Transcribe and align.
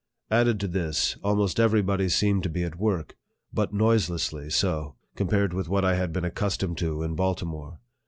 Added 0.31 0.59
to 0.61 0.67
this, 0.67 1.15
almost 1.23 1.59
every 1.59 1.83
body 1.83 2.09
seemed 2.09 2.41
to 2.41 2.49
be 2.49 2.63
at 2.63 2.79
work, 2.79 3.15
but 3.53 3.71
noiselessly 3.71 4.49
so, 4.49 4.95
compared 5.13 5.53
with 5.53 5.69
what 5.69 5.85
I 5.85 5.93
had 5.93 6.11
been 6.11 6.25
accustomed 6.25 6.79
to 6.79 7.03
in 7.03 7.13
Baltimore. 7.13 7.77